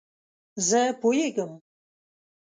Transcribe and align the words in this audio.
زه 0.67 0.81
پوهیږم 1.01 1.51